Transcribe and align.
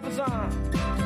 Galvazon. 0.00 1.05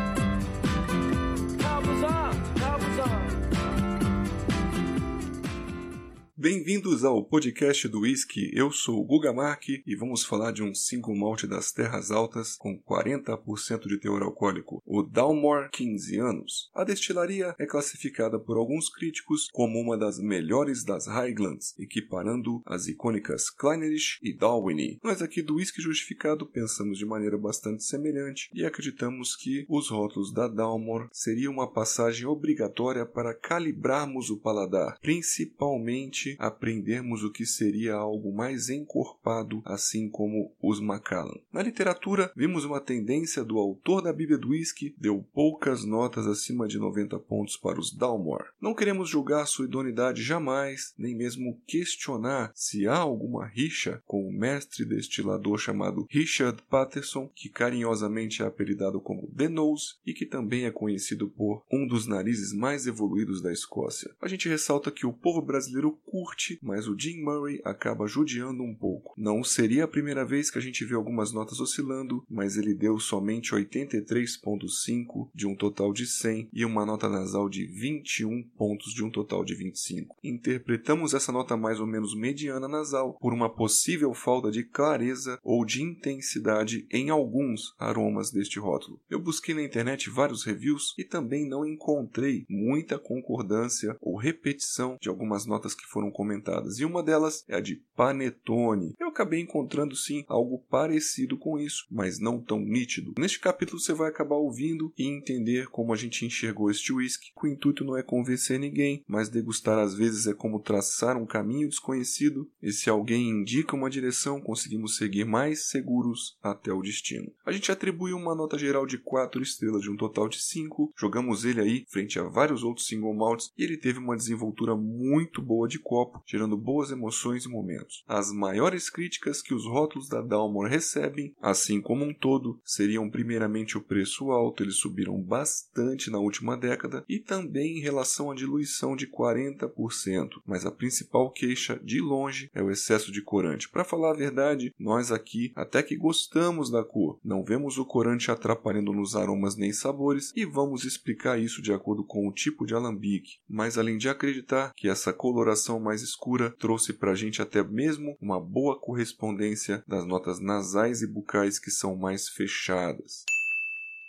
Bem-vindos 6.40 7.04
ao 7.04 7.22
podcast 7.22 7.86
do 7.86 8.00
Whisky. 8.00 8.50
Eu 8.54 8.72
sou 8.72 8.98
o 8.98 9.04
Guga 9.04 9.30
Mark 9.30 9.68
e 9.68 9.94
vamos 9.94 10.24
falar 10.24 10.52
de 10.52 10.62
um 10.62 10.74
single 10.74 11.14
malt 11.14 11.44
das 11.44 11.70
terras 11.70 12.10
altas 12.10 12.56
com 12.56 12.80
40% 12.80 13.86
de 13.86 13.98
teor 13.98 14.22
alcoólico, 14.22 14.82
o 14.86 15.02
Dalmore 15.02 15.68
15 15.70 16.18
anos. 16.18 16.70
A 16.74 16.82
destilaria 16.82 17.54
é 17.58 17.66
classificada 17.66 18.38
por 18.38 18.56
alguns 18.56 18.88
críticos 18.88 19.50
como 19.52 19.78
uma 19.78 19.98
das 19.98 20.18
melhores 20.18 20.82
das 20.82 21.06
Highlands, 21.06 21.74
equiparando 21.78 22.62
as 22.64 22.86
icônicas 22.88 23.50
Clynelish 23.50 24.18
e 24.22 24.32
Dalwhinnie. 24.32 24.98
Nós 25.04 25.20
aqui 25.20 25.42
do 25.42 25.56
Whisky 25.56 25.82
Justificado 25.82 26.46
pensamos 26.46 26.96
de 26.96 27.04
maneira 27.04 27.36
bastante 27.36 27.84
semelhante 27.84 28.48
e 28.54 28.64
acreditamos 28.64 29.36
que 29.36 29.66
os 29.68 29.90
rótulos 29.90 30.32
da 30.32 30.48
Dalmore 30.48 31.10
seriam 31.12 31.52
uma 31.52 31.70
passagem 31.70 32.24
obrigatória 32.24 33.04
para 33.04 33.34
calibrarmos 33.34 34.30
o 34.30 34.38
paladar, 34.38 34.98
principalmente 35.02 36.29
aprendermos 36.38 37.22
o 37.22 37.30
que 37.30 37.46
seria 37.46 37.94
algo 37.94 38.34
mais 38.34 38.68
encorpado, 38.68 39.62
assim 39.64 40.08
como 40.08 40.52
os 40.62 40.80
Macallan. 40.80 41.38
Na 41.52 41.62
literatura, 41.62 42.32
vimos 42.36 42.64
uma 42.64 42.80
tendência 42.80 43.44
do 43.44 43.58
autor 43.58 44.02
da 44.02 44.12
Bíblia 44.12 44.38
do 44.38 44.50
Whisky, 44.50 44.94
deu 44.98 45.24
poucas 45.32 45.84
notas 45.84 46.26
acima 46.26 46.66
de 46.66 46.78
90 46.78 47.18
pontos 47.20 47.56
para 47.56 47.78
os 47.78 47.92
Dalmore. 47.94 48.48
Não 48.60 48.74
queremos 48.74 49.08
julgar 49.08 49.46
sua 49.46 49.64
idoneidade 49.64 50.22
jamais, 50.22 50.94
nem 50.98 51.16
mesmo 51.16 51.60
questionar 51.66 52.52
se 52.54 52.86
há 52.86 52.96
alguma 52.96 53.46
rixa 53.46 54.02
com 54.06 54.26
o 54.26 54.32
mestre 54.32 54.84
destilador 54.84 55.58
chamado 55.58 56.06
Richard 56.10 56.62
Patterson, 56.68 57.30
que 57.34 57.48
carinhosamente 57.48 58.42
é 58.42 58.46
apelidado 58.46 59.00
como 59.00 59.30
The 59.36 59.48
Nose 59.48 59.94
e 60.06 60.12
que 60.12 60.26
também 60.26 60.64
é 60.64 60.70
conhecido 60.70 61.28
por 61.28 61.64
um 61.70 61.86
dos 61.86 62.06
narizes 62.06 62.52
mais 62.52 62.86
evoluídos 62.86 63.42
da 63.42 63.52
Escócia. 63.52 64.14
A 64.20 64.28
gente 64.28 64.48
ressalta 64.48 64.90
que 64.90 65.06
o 65.06 65.12
povo 65.12 65.42
brasileiro 65.42 65.98
curte, 66.20 66.58
mas 66.62 66.86
o 66.86 66.98
Jim 66.98 67.22
Murray 67.22 67.62
acaba 67.64 68.06
judiando 68.06 68.62
um 68.62 68.74
pouco. 68.74 69.14
Não 69.16 69.42
seria 69.42 69.84
a 69.84 69.88
primeira 69.88 70.22
vez 70.22 70.50
que 70.50 70.58
a 70.58 70.60
gente 70.60 70.84
vê 70.84 70.94
algumas 70.94 71.32
notas 71.32 71.60
oscilando, 71.60 72.22
mas 72.28 72.58
ele 72.58 72.74
deu 72.74 72.98
somente 72.98 73.52
83.5 73.52 75.30
de 75.34 75.46
um 75.46 75.56
total 75.56 75.94
de 75.94 76.06
100 76.06 76.50
e 76.52 76.64
uma 76.64 76.84
nota 76.84 77.08
nasal 77.08 77.48
de 77.48 77.64
21 77.66 78.42
pontos 78.56 78.92
de 78.92 79.02
um 79.02 79.10
total 79.10 79.44
de 79.44 79.54
25. 79.54 80.18
Interpretamos 80.22 81.14
essa 81.14 81.32
nota 81.32 81.56
mais 81.56 81.80
ou 81.80 81.86
menos 81.86 82.14
mediana 82.14 82.68
nasal 82.68 83.14
por 83.14 83.32
uma 83.32 83.48
possível 83.48 84.12
falta 84.12 84.50
de 84.50 84.62
clareza 84.62 85.38
ou 85.42 85.64
de 85.64 85.82
intensidade 85.82 86.86
em 86.90 87.08
alguns 87.08 87.74
aromas 87.78 88.30
deste 88.30 88.58
rótulo. 88.58 89.00
Eu 89.08 89.20
busquei 89.20 89.54
na 89.54 89.62
internet 89.62 90.10
vários 90.10 90.44
reviews 90.44 90.94
e 90.98 91.04
também 91.04 91.48
não 91.48 91.64
encontrei 91.64 92.44
muita 92.46 92.98
concordância 92.98 93.96
ou 94.02 94.18
repetição 94.18 94.98
de 95.00 95.08
algumas 95.08 95.46
notas 95.46 95.74
que 95.74 95.86
foram 95.86 96.09
comentadas, 96.10 96.78
e 96.78 96.84
uma 96.84 97.02
delas 97.02 97.44
é 97.48 97.56
a 97.56 97.60
de 97.60 97.82
panetone. 97.94 98.94
Eu 98.98 99.08
acabei 99.08 99.40
encontrando 99.40 99.94
sim 99.94 100.24
algo 100.28 100.64
parecido 100.70 101.36
com 101.36 101.58
isso, 101.58 101.86
mas 101.90 102.18
não 102.18 102.40
tão 102.40 102.60
nítido. 102.60 103.14
Neste 103.18 103.38
capítulo 103.38 103.80
você 103.80 103.92
vai 103.92 104.08
acabar 104.08 104.36
ouvindo 104.36 104.92
e 104.96 105.06
entender 105.06 105.68
como 105.68 105.92
a 105.92 105.96
gente 105.96 106.24
enxergou 106.24 106.70
este 106.70 106.92
whisky. 106.92 107.30
O 107.42 107.46
intuito 107.46 107.84
não 107.84 107.96
é 107.96 108.02
convencer 108.02 108.58
ninguém, 108.58 109.04
mas 109.06 109.28
degustar 109.28 109.78
às 109.78 109.94
vezes 109.94 110.26
é 110.26 110.34
como 110.34 110.60
traçar 110.60 111.16
um 111.16 111.26
caminho 111.26 111.68
desconhecido, 111.68 112.48
e 112.62 112.72
se 112.72 112.88
alguém 112.88 113.28
indica 113.28 113.76
uma 113.76 113.90
direção, 113.90 114.40
conseguimos 114.40 114.96
seguir 114.96 115.24
mais 115.24 115.68
seguros 115.68 116.38
até 116.42 116.72
o 116.72 116.82
destino. 116.82 117.32
A 117.44 117.52
gente 117.52 117.70
atribuiu 117.70 118.16
uma 118.16 118.34
nota 118.34 118.58
geral 118.58 118.86
de 118.86 118.98
4 118.98 119.42
estrelas 119.42 119.82
de 119.82 119.90
um 119.90 119.96
total 119.96 120.28
de 120.28 120.40
5, 120.40 120.92
jogamos 120.96 121.44
ele 121.44 121.60
aí 121.60 121.84
frente 121.88 122.18
a 122.18 122.24
vários 122.24 122.62
outros 122.62 122.86
single 122.86 123.14
malts 123.14 123.52
e 123.56 123.64
ele 123.64 123.76
teve 123.76 123.98
uma 123.98 124.16
desenvoltura 124.16 124.76
muito 124.76 125.42
boa 125.42 125.68
de 125.68 125.78
copo, 126.00 126.22
gerando 126.26 126.56
boas 126.56 126.90
emoções 126.90 127.44
e 127.44 127.48
momentos. 127.48 128.02
As 128.08 128.32
maiores 128.32 128.88
críticas 128.88 129.42
que 129.42 129.52
os 129.52 129.66
rótulos 129.66 130.08
da 130.08 130.22
Dalmor 130.22 130.68
recebem, 130.68 131.34
assim 131.42 131.80
como 131.80 132.04
um 132.04 132.14
todo, 132.14 132.58
seriam 132.64 133.10
primeiramente 133.10 133.76
o 133.76 133.82
preço 133.82 134.30
alto, 134.30 134.62
eles 134.62 134.76
subiram 134.76 135.20
bastante 135.20 136.10
na 136.10 136.18
última 136.18 136.56
década, 136.56 137.04
e 137.08 137.18
também 137.18 137.78
em 137.78 137.82
relação 137.82 138.30
à 138.30 138.34
diluição 138.34 138.96
de 138.96 139.06
40%, 139.06 140.30
mas 140.46 140.64
a 140.64 140.70
principal 140.70 141.30
queixa, 141.30 141.78
de 141.84 142.00
longe, 142.00 142.50
é 142.54 142.62
o 142.62 142.70
excesso 142.70 143.12
de 143.12 143.20
corante. 143.20 143.68
Para 143.68 143.84
falar 143.84 144.12
a 144.12 144.16
verdade, 144.16 144.74
nós 144.78 145.12
aqui 145.12 145.52
até 145.54 145.82
que 145.82 145.96
gostamos 145.96 146.70
da 146.70 146.82
cor, 146.82 147.18
não 147.22 147.44
vemos 147.44 147.76
o 147.76 147.84
corante 147.84 148.30
atrapalhando 148.30 148.92
nos 148.92 149.14
aromas 149.14 149.56
nem 149.56 149.72
sabores, 149.72 150.32
e 150.34 150.46
vamos 150.46 150.84
explicar 150.84 151.38
isso 151.38 151.60
de 151.60 151.72
acordo 151.72 152.04
com 152.04 152.26
o 152.26 152.32
tipo 152.32 152.64
de 152.64 152.74
alambique. 152.74 153.38
Mas 153.48 153.76
além 153.76 153.98
de 153.98 154.08
acreditar 154.08 154.72
que 154.74 154.88
essa 154.88 155.12
coloração 155.12 155.78
mais 155.90 156.02
escura 156.02 156.54
trouxe 156.56 156.92
para 156.92 157.10
a 157.10 157.14
gente 157.16 157.42
até 157.42 157.64
mesmo 157.64 158.16
uma 158.20 158.40
boa 158.40 158.78
correspondência 158.78 159.82
das 159.88 160.06
notas 160.06 160.38
nasais 160.38 161.02
e 161.02 161.06
bucais 161.06 161.58
que 161.58 161.68
são 161.68 161.96
mais 161.96 162.28
fechadas. 162.28 163.24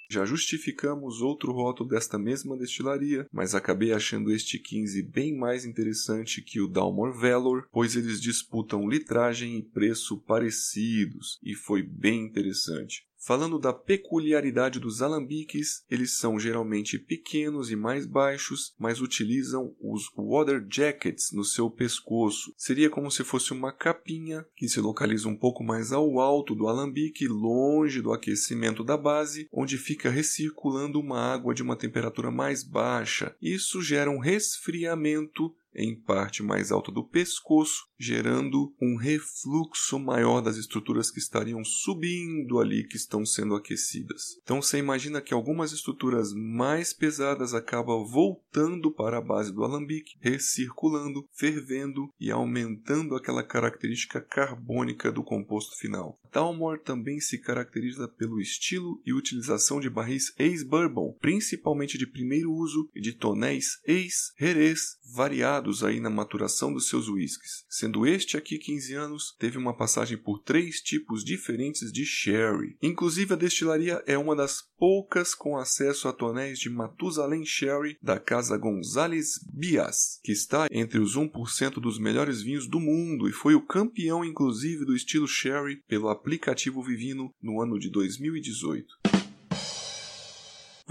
Já 0.07 0.23
justificamos 0.23 1.21
outro 1.21 1.51
rótulo 1.51 1.89
desta 1.89 2.19
mesma 2.19 2.55
destilaria, 2.55 3.25
mas 3.31 3.55
acabei 3.55 3.93
achando 3.93 4.31
este 4.31 4.59
15 4.59 5.01
bem 5.01 5.35
mais 5.35 5.65
interessante 5.65 6.43
que 6.43 6.61
o 6.61 6.67
Dalmor 6.67 7.13
Valor, 7.19 7.67
pois 7.71 7.95
eles 7.95 8.21
disputam 8.21 8.87
litragem 8.87 9.57
e 9.57 9.63
preço 9.63 10.19
parecidos, 10.19 11.39
e 11.41 11.55
foi 11.55 11.81
bem 11.81 12.25
interessante. 12.25 13.07
Falando 13.23 13.59
da 13.59 13.71
peculiaridade 13.71 14.79
dos 14.79 14.99
alambiques, 14.99 15.83
eles 15.87 16.17
são 16.17 16.39
geralmente 16.39 16.97
pequenos 16.97 17.69
e 17.69 17.75
mais 17.75 18.07
baixos, 18.07 18.73
mas 18.79 18.99
utilizam 18.99 19.75
os 19.79 20.11
water 20.17 20.65
jackets 20.67 21.31
no 21.31 21.43
seu 21.43 21.69
pescoço. 21.69 22.51
Seria 22.57 22.89
como 22.89 23.11
se 23.11 23.23
fosse 23.23 23.53
uma 23.53 23.71
capinha 23.71 24.43
que 24.55 24.67
se 24.67 24.81
localiza 24.81 25.29
um 25.29 25.37
pouco 25.37 25.63
mais 25.63 25.91
ao 25.91 26.19
alto 26.19 26.55
do 26.55 26.67
alambique, 26.67 27.27
longe 27.27 28.01
do 28.01 28.11
aquecimento 28.11 28.83
da 28.83 28.97
base, 28.97 29.47
onde 29.53 29.77
fica 29.77 30.09
recirculando 30.09 30.99
uma 30.99 31.19
água 31.19 31.53
de 31.53 31.61
uma 31.61 31.75
temperatura 31.75 32.31
mais 32.31 32.63
baixa. 32.63 33.35
Isso 33.39 33.83
gera 33.83 34.09
um 34.09 34.17
resfriamento 34.17 35.53
em 35.73 35.95
parte 35.95 36.43
mais 36.43 36.71
alta 36.71 36.91
do 36.91 37.03
pescoço, 37.03 37.85
gerando 38.01 38.73
um 38.81 38.95
refluxo 38.95 39.99
maior 39.99 40.41
das 40.41 40.57
estruturas 40.57 41.11
que 41.11 41.19
estariam 41.19 41.63
subindo 41.63 42.59
ali, 42.59 42.87
que 42.87 42.97
estão 42.97 43.25
sendo 43.25 43.55
aquecidas. 43.55 44.37
Então 44.43 44.61
você 44.61 44.77
imagina 44.77 45.21
que 45.21 45.33
algumas 45.33 45.71
estruturas 45.71 46.33
mais 46.33 46.93
pesadas 46.93 47.53
acabam 47.53 48.03
voltando 48.05 48.91
para 48.91 49.19
a 49.19 49.21
base 49.21 49.53
do 49.53 49.63
alambique, 49.63 50.17
recirculando, 50.19 51.27
fervendo 51.31 52.09
e 52.19 52.31
aumentando 52.31 53.15
aquela 53.15 53.43
característica 53.43 54.19
carbônica 54.19 55.11
do 55.11 55.23
composto 55.23 55.77
final. 55.77 56.19
Dalmore 56.31 56.79
também 56.79 57.19
se 57.19 57.37
caracteriza 57.37 58.07
pelo 58.07 58.39
estilo 58.39 59.01
e 59.05 59.13
utilização 59.13 59.79
de 59.79 59.89
barris 59.89 60.33
ex-bourbon, 60.39 61.17
principalmente 61.19 61.97
de 61.97 62.07
primeiro 62.07 62.51
uso 62.51 62.89
e 62.95 63.01
de 63.01 63.11
tonéis 63.11 63.79
ex-herês 63.85 64.97
variados 65.13 65.83
aí 65.83 65.99
na 65.99 66.09
maturação 66.09 66.73
dos 66.73 66.87
seus 66.87 67.09
whiskies. 67.09 67.65
Sendo 67.69 67.90
este 68.05 68.37
aqui 68.37 68.57
15 68.57 68.93
anos, 68.93 69.35
teve 69.37 69.57
uma 69.57 69.75
passagem 69.75 70.17
por 70.17 70.39
três 70.39 70.81
tipos 70.81 71.23
diferentes 71.23 71.91
de 71.91 72.05
sherry. 72.05 72.77
Inclusive 72.81 73.33
a 73.33 73.37
destilaria 73.37 74.03
é 74.05 74.17
uma 74.17 74.35
das 74.35 74.63
poucas 74.77 75.35
com 75.35 75.57
acesso 75.57 76.07
a 76.07 76.13
tonéis 76.13 76.59
de 76.59 76.69
Matusalém 76.69 77.45
Sherry 77.45 77.97
da 78.01 78.19
casa 78.19 78.57
Gonzales 78.57 79.39
Bias, 79.53 80.19
que 80.23 80.31
está 80.31 80.67
entre 80.71 80.99
os 80.99 81.15
1% 81.15 81.73
dos 81.73 81.99
melhores 81.99 82.41
vinhos 82.41 82.67
do 82.67 82.79
mundo 82.79 83.27
e 83.29 83.31
foi 83.31 83.53
o 83.53 83.61
campeão 83.61 84.25
inclusive 84.25 84.85
do 84.85 84.95
estilo 84.95 85.27
sherry 85.27 85.83
pelo 85.87 86.09
aplicativo 86.09 86.81
Vivino 86.81 87.33
no 87.41 87.61
ano 87.61 87.77
de 87.77 87.89
2018. 87.89 89.00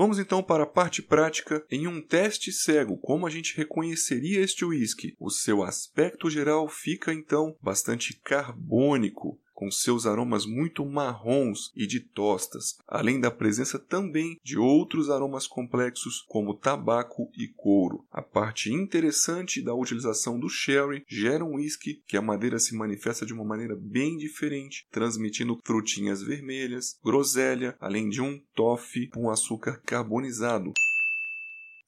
Vamos 0.00 0.19
então 0.19 0.43
para 0.43 0.62
a 0.62 0.67
parte 0.67 1.02
prática. 1.02 1.62
Em 1.70 1.87
um 1.87 2.00
teste 2.00 2.50
cego, 2.50 2.97
como 2.97 3.26
a 3.26 3.31
gente 3.31 3.55
reconheceria 3.55 4.41
este 4.41 4.64
whisky? 4.64 5.14
O 5.20 5.29
seu 5.29 5.62
aspecto 5.62 6.31
geral 6.31 6.67
fica 6.69 7.12
então 7.12 7.55
bastante 7.61 8.19
carbônico 8.25 9.38
com 9.61 9.71
seus 9.71 10.07
aromas 10.07 10.47
muito 10.47 10.87
marrons 10.87 11.71
e 11.77 11.87
de 11.87 12.01
tostas, 12.01 12.79
além 12.89 13.21
da 13.21 13.31
presença 13.31 13.79
também 13.79 14.39
de 14.43 14.57
outros 14.57 15.11
aromas 15.11 15.47
complexos 15.47 16.25
como 16.27 16.55
tabaco 16.55 17.31
e 17.37 17.47
couro. 17.47 18.07
A 18.11 18.23
parte 18.23 18.73
interessante 18.73 19.61
da 19.61 19.75
utilização 19.75 20.41
do 20.41 20.49
sherry 20.49 21.05
gera 21.07 21.45
um 21.45 21.57
whisky 21.57 22.03
que 22.07 22.17
a 22.17 22.23
madeira 22.23 22.59
se 22.59 22.75
manifesta 22.75 23.27
de 23.27 23.35
uma 23.35 23.45
maneira 23.45 23.77
bem 23.77 24.17
diferente, 24.17 24.87
transmitindo 24.91 25.59
frutinhas 25.62 26.23
vermelhas, 26.23 26.99
groselha, 27.05 27.77
além 27.79 28.09
de 28.09 28.23
um 28.23 28.41
toffee 28.55 29.09
com 29.09 29.29
açúcar 29.29 29.83
carbonizado. 29.85 30.73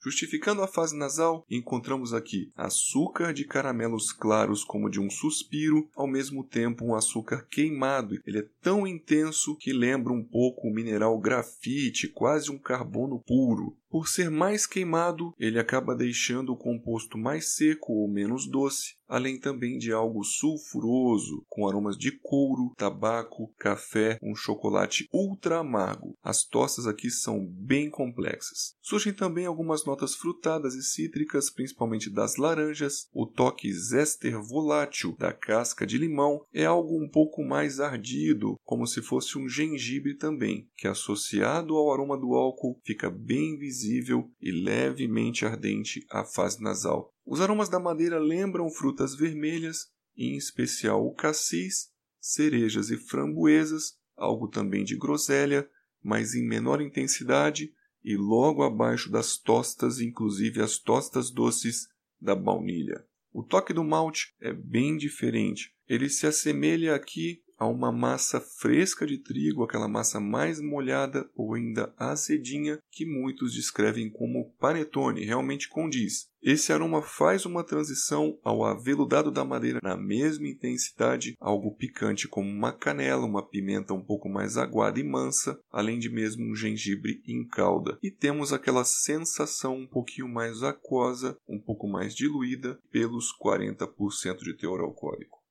Justificando 0.05 0.63
a 0.63 0.67
fase 0.67 0.97
nasal, 0.97 1.47
encontramos 1.49 2.13
aqui 2.13 2.51
açúcar 2.57 3.33
de 3.33 3.45
caramelos 3.45 4.13
claros 4.13 4.65
como 4.65 4.91
de 4.91 4.99
um 4.99 5.09
suspiro, 5.09 5.89
ao 5.95 6.09
mesmo 6.09 6.43
tempo 6.43 6.85
um 6.85 6.97
açúcar 6.97 7.47
queimado. 7.49 8.21
Ele 8.27 8.41
é 8.41 8.49
tão 8.61 8.85
intenso 8.85 9.57
que 9.57 9.73
lembra 9.73 10.13
um 10.13 10.25
pouco 10.25 10.67
o 10.67 10.75
mineral 10.75 11.17
grafite, 11.21 12.09
quase 12.09 12.51
um 12.51 12.59
carbono 12.59 13.21
puro. 13.25 13.77
Por 13.93 14.09
ser 14.09 14.31
mais 14.31 14.67
queimado, 14.67 15.35
ele 15.39 15.59
acaba 15.59 15.95
deixando 15.95 16.51
o 16.51 16.57
composto 16.57 17.19
mais 17.19 17.55
seco 17.57 17.93
ou 17.93 18.09
menos 18.09 18.49
doce, 18.49 18.95
além 19.07 19.39
também 19.39 19.77
de 19.77 19.93
algo 19.93 20.25
sulfuroso, 20.25 21.45
com 21.47 21.69
aromas 21.69 21.99
de 21.99 22.11
couro, 22.11 22.73
tabaco, 22.75 23.53
café, 23.59 24.17
um 24.23 24.35
chocolate 24.35 25.07
ultra 25.13 25.59
amargo. 25.59 26.17
As 26.23 26.43
tostas 26.43 26.87
aqui 26.87 27.11
são 27.11 27.45
bem 27.47 27.91
complexas. 27.91 28.75
Surgem 28.81 29.13
também 29.13 29.45
algumas 29.45 29.85
notas 29.85 30.15
frutadas 30.15 30.75
e 30.75 30.83
cítricas, 30.83 31.51
principalmente 31.51 32.09
das 32.09 32.39
laranjas. 32.39 33.11
O 33.13 33.27
toque 33.27 33.71
zester 33.71 34.41
volátil 34.41 35.15
da 35.19 35.35
casca 35.35 35.87
de 35.87 35.99
limão 35.99 36.47
é 36.51 36.65
algo 36.65 36.99
um 36.99 37.11
pouco 37.11 37.45
mais 37.45 37.79
ardido, 37.79 38.57
como 38.65 38.87
se 38.87 39.03
fosse 39.03 39.37
um 39.37 39.47
gengibre 39.47 40.17
também, 40.17 40.67
que 40.79 40.89
associado 40.89 41.77
ao 41.77 41.93
aroma 41.93 42.17
do 42.17 42.33
álcool 42.33 42.81
fica 42.83 43.11
bem 43.11 43.59
visível 43.59 43.82
e 43.85 44.51
levemente 44.51 45.45
ardente 45.45 46.05
à 46.11 46.25
fase 46.25 46.63
nasal. 46.63 47.13
Os 47.25 47.41
aromas 47.41 47.69
da 47.69 47.79
madeira 47.79 48.19
lembram 48.19 48.69
frutas 48.71 49.15
vermelhas, 49.15 49.87
em 50.17 50.37
especial 50.37 51.07
o 51.07 51.15
cassis, 51.15 51.91
cerejas 52.21 52.91
e 52.91 52.97
framboesas, 52.97 53.99
algo 54.17 54.49
também 54.49 54.85
de 54.85 54.97
groselha, 54.97 55.69
mas 56.03 56.35
em 56.35 56.47
menor 56.47 56.81
intensidade, 56.81 57.73
e 58.05 58.17
logo 58.17 58.63
abaixo 58.63 59.11
das 59.11 59.37
tostas, 59.37 60.01
inclusive 60.01 60.61
as 60.61 60.79
tostas 60.79 61.31
doces 61.31 61.89
da 62.21 62.35
baunilha. 62.35 63.05
O 63.33 63.43
toque 63.43 63.73
do 63.73 63.83
malte 63.83 64.35
é 64.41 64.53
bem 64.53 64.97
diferente. 64.97 65.73
Ele 65.89 66.09
se 66.09 66.27
assemelha 66.27 66.95
aqui 66.95 67.43
a 67.63 67.67
uma 67.67 67.93
massa 67.93 68.41
fresca 68.41 69.07
de 69.07 69.19
trigo, 69.19 69.63
aquela 69.63 69.87
massa 69.87 70.19
mais 70.19 70.61
molhada 70.61 71.31
ou 71.37 71.55
ainda 71.55 71.95
azedinha, 71.97 72.81
que 72.91 73.07
muitos 73.07 73.55
descrevem 73.55 74.11
como 74.11 74.51
panetone, 74.59 75.25
realmente 75.25 75.69
condiz. 75.69 76.27
Esse 76.43 76.73
aroma 76.73 77.03
faz 77.03 77.47
uma 77.47 77.63
transição 77.63 78.37
ao 78.43 78.65
aveludado 78.65 79.31
da 79.31 79.45
madeira 79.45 79.79
na 79.81 79.97
mesma 79.97 80.49
intensidade, 80.49 81.37
algo 81.39 81.77
picante 81.77 82.27
como 82.27 82.51
uma 82.51 82.73
canela, 82.73 83.25
uma 83.25 83.49
pimenta 83.49 83.95
um 83.95 84.05
pouco 84.05 84.29
mais 84.29 84.57
aguada 84.57 84.99
e 84.99 85.05
mansa, 85.05 85.57
além 85.71 86.01
de 86.01 86.11
mesmo 86.11 86.45
um 86.51 86.57
gengibre 86.57 87.23
em 87.29 87.47
calda. 87.47 87.97
E 88.03 88.11
temos 88.11 88.53
aquela 88.53 88.83
sensação 88.83 89.77
um 89.77 89.87
pouquinho 89.87 90.29
mais 90.29 90.65
aquosa, 90.65 91.37
um 91.49 91.61
pouco 91.61 91.87
mais 91.87 92.13
diluída, 92.13 92.77
pelos 92.91 93.27
40% 93.41 94.39
de 94.39 94.57
teor 94.57 94.81
alcoólico. 94.81 95.42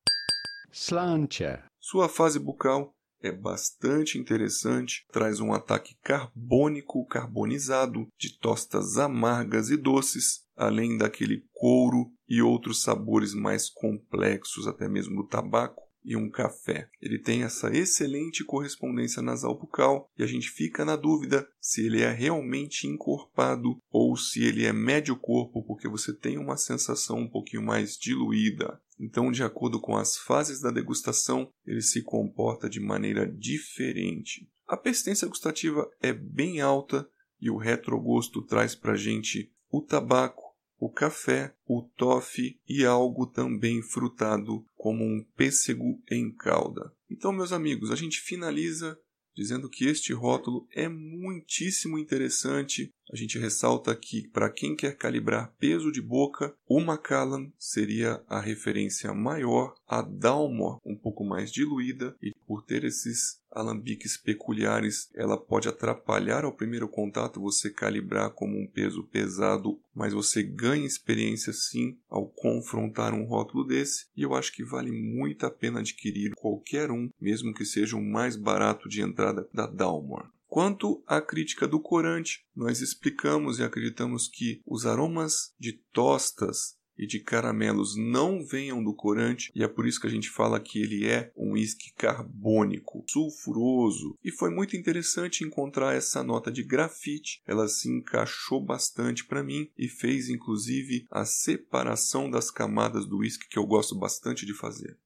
Slancher. 0.72 1.64
Sua 1.78 2.08
fase 2.08 2.38
bucal 2.38 2.94
é 3.22 3.30
bastante 3.30 4.18
interessante, 4.18 5.04
traz 5.12 5.38
um 5.38 5.52
ataque 5.52 5.94
carbônico 6.02 7.06
carbonizado 7.06 8.08
de 8.18 8.38
tostas 8.38 8.96
amargas 8.96 9.70
e 9.70 9.76
doces, 9.76 10.44
além 10.56 10.96
daquele 10.96 11.44
couro 11.52 12.10
e 12.28 12.42
outros 12.42 12.82
sabores 12.82 13.34
mais 13.34 13.68
complexos, 13.68 14.66
até 14.66 14.88
mesmo 14.88 15.14
do 15.14 15.28
tabaco 15.28 15.82
e 16.04 16.16
um 16.16 16.28
café. 16.28 16.88
Ele 17.00 17.18
tem 17.18 17.42
essa 17.42 17.70
excelente 17.70 18.44
correspondência 18.44 19.22
nasal 19.22 19.58
bucal 19.58 20.10
e 20.18 20.22
a 20.22 20.26
gente 20.26 20.50
fica 20.50 20.84
na 20.84 20.96
dúvida 20.96 21.48
se 21.60 21.86
ele 21.86 22.02
é 22.02 22.10
realmente 22.10 22.86
encorpado 22.86 23.78
ou 23.90 24.16
se 24.16 24.42
ele 24.42 24.64
é 24.64 24.72
médio 24.72 25.16
corpo, 25.16 25.62
porque 25.64 25.88
você 25.88 26.12
tem 26.12 26.38
uma 26.38 26.56
sensação 26.56 27.20
um 27.20 27.28
pouquinho 27.28 27.62
mais 27.62 27.96
diluída. 27.96 28.80
Então, 29.02 29.32
de 29.32 29.42
acordo 29.42 29.80
com 29.80 29.96
as 29.96 30.16
fases 30.16 30.60
da 30.60 30.70
degustação, 30.70 31.52
ele 31.66 31.82
se 31.82 32.02
comporta 32.02 32.70
de 32.70 32.78
maneira 32.78 33.26
diferente. 33.26 34.48
A 34.64 34.76
persistência 34.76 35.26
gustativa 35.26 35.90
é 36.00 36.12
bem 36.12 36.60
alta 36.60 37.08
e 37.40 37.50
o 37.50 37.56
retrogosto 37.56 38.40
traz 38.42 38.76
para 38.76 38.92
a 38.92 38.96
gente 38.96 39.52
o 39.68 39.82
tabaco, 39.82 40.44
o 40.78 40.88
café, 40.88 41.52
o 41.66 41.82
toffee 41.82 42.60
e 42.68 42.84
algo 42.84 43.26
também 43.26 43.82
frutado 43.82 44.64
como 44.76 45.04
um 45.04 45.26
pêssego 45.36 46.00
em 46.08 46.32
calda. 46.32 46.94
Então, 47.10 47.32
meus 47.32 47.52
amigos, 47.52 47.90
a 47.90 47.96
gente 47.96 48.20
finaliza 48.20 48.96
dizendo 49.34 49.68
que 49.68 49.86
este 49.86 50.12
rótulo 50.12 50.66
é 50.70 50.88
muitíssimo 50.88 51.98
interessante. 51.98 52.92
A 53.12 53.16
gente 53.16 53.38
ressalta 53.38 53.94
que, 53.94 54.26
para 54.28 54.48
quem 54.48 54.74
quer 54.74 54.96
calibrar 54.96 55.52
peso 55.58 55.92
de 55.92 56.00
boca, 56.00 56.54
o 56.66 56.80
Macallan 56.80 57.52
seria 57.58 58.24
a 58.26 58.40
referência 58.40 59.12
maior, 59.12 59.74
a 59.86 60.00
Dalmor 60.00 60.78
um 60.82 60.96
pouco 60.96 61.22
mais 61.22 61.52
diluída, 61.52 62.16
e 62.22 62.32
por 62.46 62.62
ter 62.62 62.84
esses 62.84 63.38
alambiques 63.50 64.16
peculiares, 64.16 65.10
ela 65.14 65.36
pode 65.36 65.68
atrapalhar 65.68 66.42
ao 66.46 66.56
primeiro 66.56 66.88
contato 66.88 67.38
você 67.38 67.68
calibrar 67.68 68.30
como 68.30 68.58
um 68.58 68.66
peso 68.66 69.02
pesado, 69.04 69.78
mas 69.94 70.14
você 70.14 70.42
ganha 70.42 70.86
experiência 70.86 71.52
sim 71.52 71.98
ao 72.08 72.26
confrontar 72.26 73.12
um 73.12 73.24
rótulo 73.24 73.66
desse, 73.66 74.06
e 74.16 74.22
eu 74.22 74.34
acho 74.34 74.50
que 74.54 74.64
vale 74.64 74.90
muito 74.90 75.44
a 75.44 75.50
pena 75.50 75.80
adquirir 75.80 76.32
qualquer 76.34 76.90
um, 76.90 77.10
mesmo 77.20 77.52
que 77.52 77.66
seja 77.66 77.94
o 77.94 78.02
mais 78.02 78.36
barato 78.36 78.88
de 78.88 79.02
entrada 79.02 79.46
da 79.52 79.66
Dalmor. 79.66 80.30
Quanto 80.52 81.02
à 81.06 81.18
crítica 81.18 81.66
do 81.66 81.80
corante, 81.80 82.44
nós 82.54 82.82
explicamos 82.82 83.58
e 83.58 83.62
acreditamos 83.62 84.28
que 84.28 84.60
os 84.66 84.84
aromas 84.84 85.54
de 85.58 85.72
tostas 85.90 86.76
e 86.94 87.06
de 87.06 87.20
caramelos 87.20 87.96
não 87.96 88.44
venham 88.44 88.84
do 88.84 88.94
corante, 88.94 89.50
e 89.54 89.62
é 89.62 89.66
por 89.66 89.86
isso 89.86 89.98
que 89.98 90.06
a 90.06 90.10
gente 90.10 90.28
fala 90.28 90.60
que 90.60 90.78
ele 90.78 91.06
é 91.06 91.32
um 91.34 91.52
uísque 91.52 91.94
carbônico, 91.96 93.02
sulfuroso. 93.08 94.14
E 94.22 94.30
foi 94.30 94.50
muito 94.50 94.76
interessante 94.76 95.42
encontrar 95.42 95.94
essa 95.94 96.22
nota 96.22 96.52
de 96.52 96.62
grafite, 96.62 97.40
ela 97.46 97.66
se 97.66 97.88
encaixou 97.88 98.62
bastante 98.62 99.24
para 99.24 99.42
mim 99.42 99.70
e 99.78 99.88
fez 99.88 100.28
inclusive 100.28 101.06
a 101.10 101.24
separação 101.24 102.30
das 102.30 102.50
camadas 102.50 103.06
do 103.06 103.20
uísque 103.20 103.48
que 103.48 103.58
eu 103.58 103.64
gosto 103.64 103.98
bastante 103.98 104.44
de 104.44 104.52
fazer. 104.52 104.98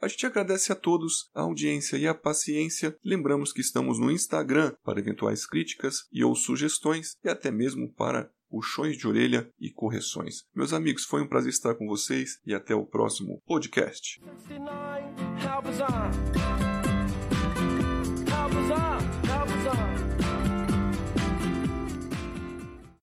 A 0.00 0.08
gente 0.08 0.24
agradece 0.24 0.72
a 0.72 0.74
todos 0.74 1.30
a 1.34 1.42
audiência 1.42 1.96
e 1.98 2.06
a 2.06 2.14
paciência. 2.14 2.96
Lembramos 3.04 3.52
que 3.52 3.60
estamos 3.60 3.98
no 3.98 4.10
Instagram 4.10 4.74
para 4.82 4.98
eventuais 4.98 5.46
críticas 5.46 6.06
e 6.10 6.24
ou 6.24 6.34
sugestões 6.34 7.16
e 7.22 7.28
até 7.28 7.50
mesmo 7.50 7.92
para 7.92 8.30
puxões 8.48 8.96
de 8.96 9.06
orelha 9.06 9.52
e 9.60 9.70
correções. 9.70 10.44
Meus 10.54 10.72
amigos, 10.72 11.04
foi 11.04 11.22
um 11.22 11.28
prazer 11.28 11.50
estar 11.50 11.74
com 11.74 11.86
vocês 11.86 12.40
e 12.46 12.54
até 12.54 12.74
o 12.74 12.86
próximo 12.86 13.42
podcast. 13.46 14.20
69, 14.48 15.46
how 15.46 15.62
bizarre. 15.62 16.69